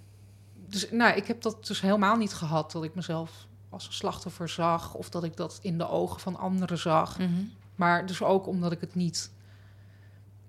[0.68, 4.50] dus, nou, ik heb dat dus helemaal niet gehad dat ik mezelf als een slachtoffer
[4.50, 4.94] zag.
[4.94, 7.18] Of dat ik dat in de ogen van anderen zag.
[7.20, 7.30] Mhm.
[7.76, 9.32] Maar dus ook omdat ik het niet.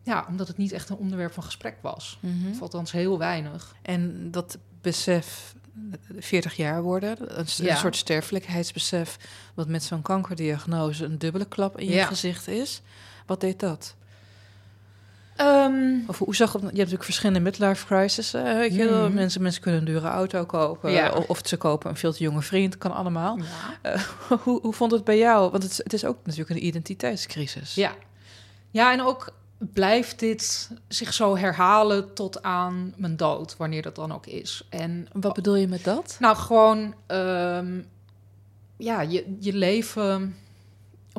[0.02, 2.18] Ja, omdat het niet echt een onderwerp van gesprek was.
[2.20, 2.50] Mhm.
[2.50, 3.74] Of althans heel weinig.
[3.82, 5.54] En dat besef,
[5.90, 7.76] eh, 40 jaar worden, een, s- een Ja.
[7.76, 9.18] soort sterfelijkheidsbesef,
[9.54, 12.06] wat met zo'n kankerdiagnose een dubbele klap in je Ja.
[12.06, 12.82] gezicht is.
[13.26, 13.94] Wat deed dat?
[15.36, 16.60] Ehm, Of hoe zag het?
[16.60, 18.30] Je hebt natuurlijk verschillende midlife crises.
[18.30, 19.04] weet je wel.
[19.04, 19.14] Mhm.
[19.14, 20.90] mensen, mensen kunnen een dure auto kopen.
[20.92, 21.10] Ja.
[21.26, 22.78] Of, ze kopen een veel te jonge vriend.
[22.78, 23.38] Kan allemaal.
[23.38, 23.44] ja.
[23.92, 24.02] Eh,
[24.44, 25.50] hoe, hoe vond het bij jou?
[25.50, 27.74] Want het, is- het is ook natuurlijk een identiteitscrisis.
[27.74, 27.92] Ja.
[28.70, 34.12] ja, en ook blijft dit zich zo herhalen tot aan mijn dood, wanneer dat dan
[34.12, 34.66] ook is.
[34.68, 36.16] En Wat bedoel je met dat?
[36.20, 37.80] nou, gewoon, ehm,
[38.76, 40.36] ja, je, je leven.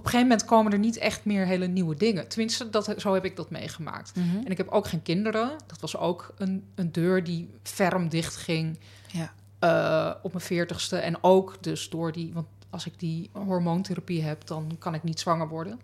[0.04, 2.28] Op een gegeven moment komen er niet echt meer hele nieuwe dingen.
[2.28, 4.12] Tenminste, dat, zo heb ik dat meegemaakt.
[4.46, 5.52] En ik heb ook geen kinderen.
[5.68, 8.80] Dat was ook een, een deur die ferm dicht ging
[9.12, 9.34] Ja.
[9.60, 10.96] eh, op mijn veertigste.
[10.98, 12.34] En ook dus door die...
[12.34, 15.80] Want als ik die hormoontherapie heb, dan kan ik niet zwanger worden.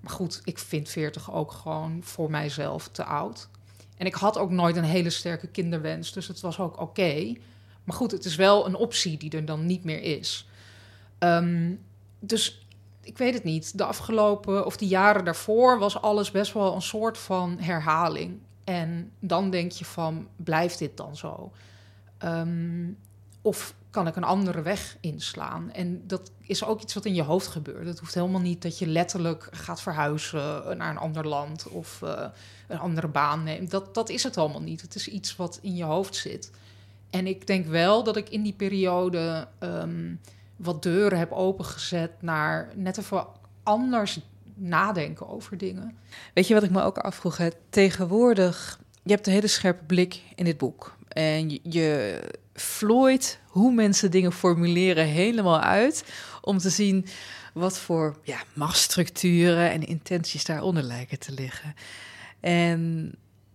[0.00, 3.48] Maar goed, ik vind 40 ook gewoon voor mijzelf te oud.
[3.96, 7.32] En ik had ook nooit een hele sterke kinderwens, dus het was ook oké.
[7.84, 10.48] Maar goed, het is wel een optie die er dan niet meer is.
[11.18, 11.72] Ehm,
[12.20, 12.63] dus
[13.04, 13.78] ik weet het niet.
[13.78, 18.38] De afgelopen of die jaren daarvoor was alles best wel een soort van herhaling.
[18.64, 21.52] En dan denk je van, blijft dit dan zo?
[22.18, 22.90] Ehm,
[23.42, 25.72] of kan ik een andere weg inslaan?
[25.72, 27.86] En dat is ook iets wat in je hoofd gebeurt.
[27.86, 32.26] Het hoeft helemaal niet dat je letterlijk gaat verhuizen naar een ander land of eh,
[32.68, 33.70] een andere baan neemt.
[33.70, 34.80] Dat, dat is het allemaal niet.
[34.80, 36.50] Het is iets wat in je hoofd zit.
[37.10, 40.14] En ik denk wel dat ik in die periode ehm,
[40.56, 43.26] wat deuren heb opengezet naar net even
[43.62, 44.20] anders
[44.54, 45.96] nadenken over dingen.
[46.34, 47.38] Weet je wat ik me ook afvroeg?
[47.70, 50.96] Tegenwoordig, je hebt een hele scherpe blik in dit boek.
[51.08, 52.20] En je, je
[52.54, 56.04] vlooit hoe mensen dingen formuleren helemaal uit.
[56.40, 57.06] Om te zien
[57.52, 61.74] wat voor ja, machtsstructuren en intenties daaronder lijken te liggen.
[62.40, 63.12] En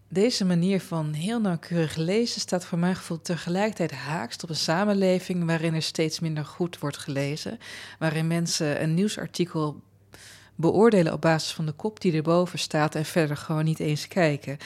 [0.09, 5.45] deze manier van heel nauwkeurig lezen staat voor mijn gevoel tegelijkertijd haaks op een samenleving
[5.45, 7.59] waarin er steeds minder goed wordt gelezen.
[7.99, 9.81] Waarin mensen een nieuwsartikel
[10.55, 14.57] beoordelen op basis van de kop die erboven staat en verder gewoon niet eens kijken.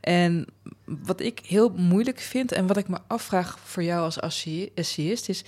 [0.00, 0.46] En
[0.84, 5.28] wat ik heel moeilijk vind en wat ik me afvraag voor jou als essay- essayist
[5.28, 5.44] is,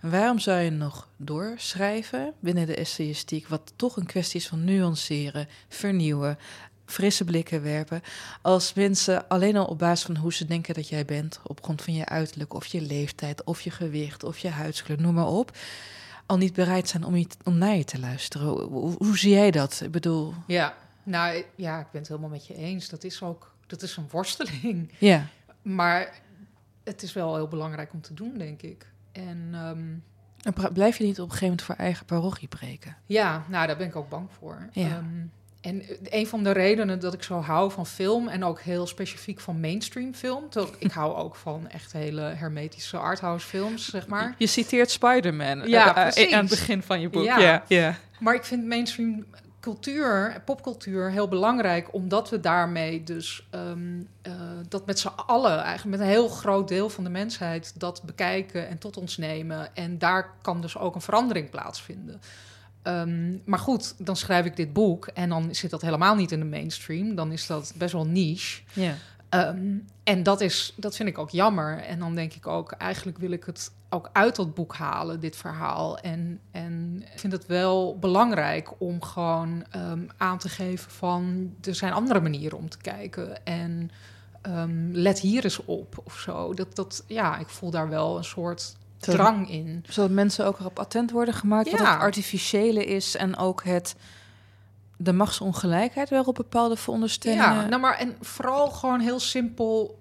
[0.00, 5.48] waarom zou je nog doorschrijven binnen de essayistiek, wat toch een kwestie is van nuanceren,
[5.68, 6.38] vernieuwen,
[6.86, 8.00] frisse blikken werpen,
[8.42, 11.82] als mensen alleen al op basis van hoe ze denken dat jij bent, op grond
[11.82, 15.56] van je uiterlijk of je leeftijd of je gewicht of je huidskleur, noem maar op,
[16.26, 18.48] al niet bereid zijn om, je, om naar je te luisteren.
[18.98, 19.80] Hoe, zie jij dat?
[19.84, 22.88] Ik bedoel, Ja, nou ja, ik ben het helemaal met je eens.
[22.88, 24.92] Dat is ook dat is een worsteling.
[24.98, 25.26] ja.
[25.62, 26.12] Maar
[26.84, 28.86] het is wel heel belangrijk om te doen, denk ik.
[29.12, 32.96] En ehm, En blijf je niet op een gegeven moment voor eigen parochie breken?
[33.06, 34.68] ja, nou, daar ben ik ook bang voor.
[34.72, 34.88] Ja.
[34.88, 35.04] Ehm,
[35.66, 39.40] en een van de redenen dat ik zo hou van film en ook heel specifiek
[39.40, 40.48] van mainstream film,
[40.78, 44.34] ik hou ook van echt hele hermetische arthouse films, zeg maar.
[44.38, 47.24] Je citeert Spider-Man Ja, eh, eh, aan het begin van je boek.
[47.24, 47.64] Ja.
[47.68, 47.96] Ja.
[48.18, 49.24] Maar ik vind mainstream
[49.60, 54.32] cultuur, popcultuur, heel belangrijk, omdat we daarmee dus ehm, eh,
[54.68, 58.68] dat met z'n allen, eigenlijk met een heel groot deel van de mensheid, dat bekijken
[58.68, 59.74] en tot ons nemen.
[59.74, 62.20] En daar kan dus ook een verandering plaatsvinden.
[62.86, 66.38] Ehm, maar goed, dan schrijf ik dit boek en dan zit dat helemaal niet in
[66.38, 67.14] de mainstream.
[67.14, 68.62] Dan is dat best wel niche.
[68.72, 68.94] ja.
[69.28, 71.78] Ehm, en dat, is, dat vind ik ook jammer.
[71.78, 75.36] En dan denk ik ook, eigenlijk wil ik het ook uit dat boek halen, dit
[75.36, 75.98] verhaal.
[75.98, 81.54] En, en ik vind het wel belangrijk om gewoon ehm, aan te geven van...
[81.62, 83.44] er zijn andere manieren om te kijken.
[83.44, 83.90] En
[84.92, 86.54] let hier eens op of zo.
[86.54, 88.76] Dat, dat, ja, ik voel daar wel een soort
[89.12, 89.84] drang in.
[89.88, 91.92] Zodat mensen ook erop attent worden gemaakt wat Ja.
[91.92, 93.96] het artificiële is en ook het
[94.96, 97.44] de machtsongelijkheid wel op bepaalde veronderstellingen.
[97.54, 99.98] Ja, nou maar en vooral gewoon heel simpel.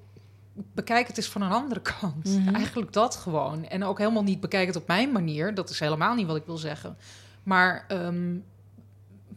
[0.74, 2.26] Bekijk het eens van een andere kant.
[2.26, 2.56] Mhm.
[2.56, 3.66] Eigenlijk dat gewoon.
[3.66, 5.54] En ook helemaal niet bekijk het op mijn manier.
[5.54, 6.98] Dat is helemaal niet wat ik wil zeggen.
[7.44, 8.36] Maar ehm,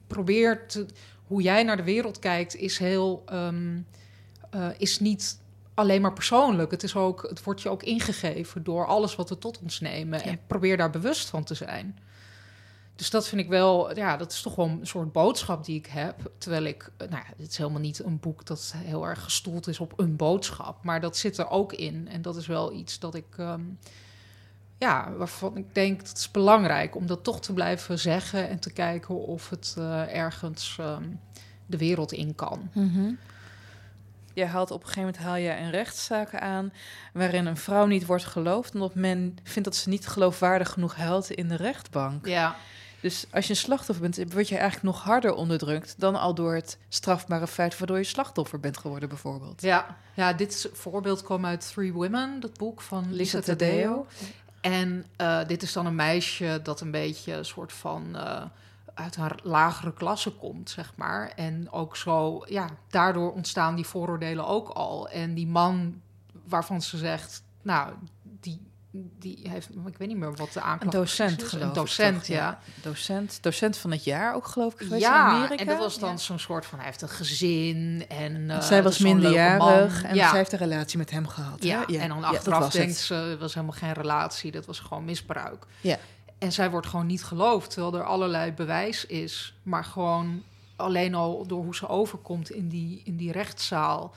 [0.07, 0.87] probeer te,
[1.27, 3.79] hoe jij naar de wereld kijkt, is heel ehm,
[4.51, 5.39] eh, is niet
[5.79, 6.71] alleen maar persoonlijk.
[6.71, 10.19] Het is ook, het wordt je ook ingegeven door alles wat we tot ons nemen.
[10.19, 10.25] Ja.
[10.25, 11.99] En probeer daar bewust van te zijn.
[12.95, 15.87] Dus dat vind ik wel, ja, dat is toch wel een soort boodschap die ik
[15.87, 16.31] heb.
[16.39, 19.81] Terwijl ik, nou ja, het is helemaal niet een boek dat heel erg gestoeld is
[19.81, 20.85] op een boodschap.
[20.85, 22.09] Maar dat zit er ook in.
[22.09, 23.63] En dat is wel iets dat ik, ehm,
[24.79, 28.49] ja, waarvan ik denk, het is belangrijk om dat toch te blijven zeggen.
[28.49, 31.05] En te kijken of het eh, ergens ehm,
[31.67, 32.71] de wereld in kan.
[32.75, 33.11] Mhm.
[34.39, 36.73] Je haalt op een gegeven moment haal je een rechtszaak aan
[37.13, 41.31] waarin een vrouw niet wordt geloofd omdat men vindt dat ze niet geloofwaardig genoeg huilt
[41.31, 42.27] in de rechtbank.
[42.27, 42.57] Ja,
[43.01, 46.55] Dus als je een slachtoffer bent, word je eigenlijk nog harder onderdrukt dan al door
[46.55, 49.63] het strafbare feit waardoor je slachtoffer bent geworden, bijvoorbeeld.
[49.63, 49.97] ja.
[50.15, 53.41] ja dit voorbeeld kwam uit Three Women, dat boek van Lisa.
[53.41, 54.07] Taddeo.
[54.61, 58.17] En eh, dit is dan een meisje dat een beetje een soort van...
[58.17, 58.43] eh,
[58.99, 61.33] uit een lagere klasse komt, zeg maar.
[61.37, 65.09] En ook zo, ja, daardoor ontstaan die vooroordelen ook al.
[65.09, 66.01] En die man
[66.45, 67.93] waarvan ze zegt, nou,
[68.41, 68.61] die,
[69.19, 71.49] die heeft, ik weet niet meer wat de aanklacht Een docent, is.
[71.49, 72.59] geloof ik docent, ja.
[72.83, 75.57] Docent, docent van het jaar ook, geloof ik, geweest in Ja, Amerika.
[75.57, 76.17] en dat was dan Ja.
[76.17, 78.51] zo'n soort van, hij heeft een gezin en...
[78.51, 80.29] eh, zij was minderjarig en ja.
[80.29, 81.63] zij heeft een relatie met hem gehad.
[81.63, 82.99] Ja, en dan achteraf denkt het.
[83.01, 85.67] ze, was helemaal geen relatie, dat was gewoon misbruik.
[85.81, 85.97] Ja.
[86.39, 89.55] En zij wordt gewoon niet geloofd, terwijl er allerlei bewijs is.
[89.63, 90.43] Maar gewoon
[90.77, 94.15] alleen al door hoe ze overkomt in die, in die rechtszaal,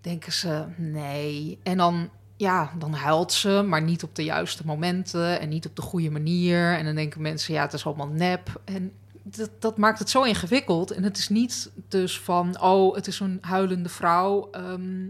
[0.00, 1.58] denken ze nee.
[1.62, 5.76] En dan, ja, dan huilt ze, maar niet op de juiste momenten en niet op
[5.76, 6.76] de goede manier.
[6.76, 8.60] En dan denken mensen, ja, het is allemaal nep.
[8.64, 10.90] En dat, dat maakt het zo ingewikkeld.
[10.90, 14.48] En het is niet dus van, oh, het is een huilende vrouw.
[14.50, 15.06] ehm,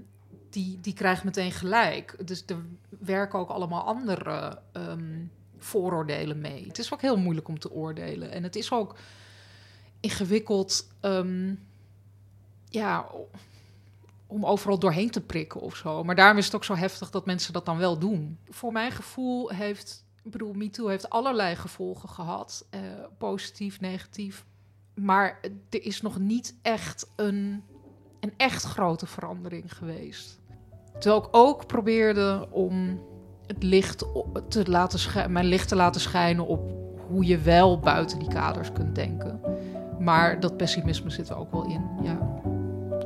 [0.50, 2.16] die, die krijgt meteen gelijk.
[2.24, 2.56] Dus er
[2.88, 5.24] werken ook allemaal andere ehm,
[5.60, 6.66] vooroordelen mee.
[6.66, 8.30] Het is ook heel moeilijk om te oordelen.
[8.30, 8.96] En het is ook
[10.00, 11.54] ingewikkeld, ehm,
[12.68, 13.06] ja,
[14.26, 16.04] om overal doorheen te prikken of zo.
[16.04, 18.38] Maar daarom is het ook zo heftig dat mensen dat dan wel doen.
[18.48, 22.66] Voor mijn gevoel heeft, ik bedoel, MeToo heeft allerlei gevolgen gehad.
[22.70, 22.80] eh,
[23.18, 24.44] positief, negatief.
[24.94, 27.62] Maar er is nog niet echt een,
[28.20, 30.40] een echt grote verandering geweest.
[30.98, 33.00] Terwijl ik ook probeerde om
[33.50, 34.04] het licht
[34.48, 36.60] te laten mijn licht te laten schijnen op
[37.08, 39.40] hoe je wel buiten die kaders kunt denken.
[39.98, 41.82] Maar dat pessimisme zit er ook wel in.
[42.02, 42.40] Ja.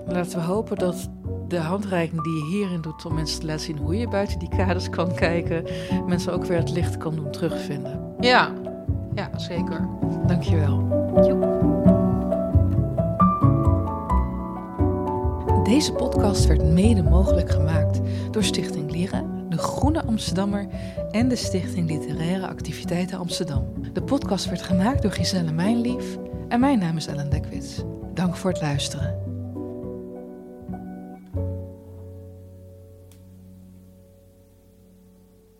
[0.06, 1.08] Laten we hopen dat
[1.48, 4.48] de handreiking die je hierin doet om mensen te laten zien hoe je buiten die
[4.48, 5.64] kaders kan kijken,
[6.06, 8.00] mensen ook weer het licht kan doen terugvinden.
[8.20, 8.52] Ja,
[9.14, 9.88] ja zeker.
[10.26, 11.02] Dankjewel.
[15.62, 20.66] Deze podcast werd mede mogelijk gemaakt door Stichting Lieren, de Groene Amsterdammer
[21.10, 23.72] en de Stichting Literaire Activiteiten Amsterdam.
[23.92, 26.16] De podcast werd gemaakt door Giselle Mijnlief
[26.48, 27.82] en mijn naam is Ellen Dekwits.
[28.14, 29.23] Dank voor het luisteren.